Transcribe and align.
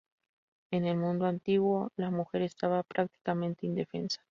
En 0.71 0.85
el 0.87 0.97
mundo 0.97 1.27
antiguo 1.27 1.91
la 1.95 2.09
mujer 2.09 2.41
estaba 2.41 2.81
prácticamente 2.81 3.67
indefensa. 3.67 4.19